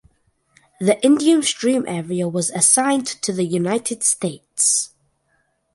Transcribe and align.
The 0.79 0.99
Indian 1.05 1.43
Stream 1.43 1.85
area 1.87 2.27
was 2.27 2.49
assigned 2.49 3.05
to 3.05 3.31
the 3.31 3.43
United 3.45 4.01
States. 4.01 4.95